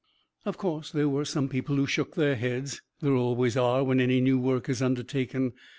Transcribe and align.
Of 0.45 0.57
course 0.57 0.89
there 0.89 1.07
were 1.07 1.25
some 1.25 1.47
people 1.47 1.75
who 1.75 1.85
shook 1.85 2.15
their 2.15 2.35
heads; 2.35 2.81
there 3.01 3.13
always 3.13 3.55
are 3.55 3.83
when 3.83 3.99
any 3.99 4.19
new 4.19 4.39
work 4.39 4.67
is 4.67 4.81
undertaken. 4.81 5.53